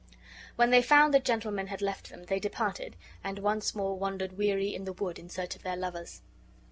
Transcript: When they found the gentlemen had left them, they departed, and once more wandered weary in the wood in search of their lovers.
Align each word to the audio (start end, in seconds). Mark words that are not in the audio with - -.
When 0.55 0.71
they 0.71 0.81
found 0.81 1.13
the 1.13 1.19
gentlemen 1.19 1.67
had 1.67 1.79
left 1.79 2.09
them, 2.09 2.23
they 2.23 2.39
departed, 2.39 2.95
and 3.23 3.37
once 3.37 3.75
more 3.75 3.95
wandered 3.99 4.35
weary 4.35 4.73
in 4.73 4.85
the 4.85 4.93
wood 4.93 5.19
in 5.19 5.29
search 5.29 5.55
of 5.55 5.61
their 5.61 5.77
lovers. 5.77 6.23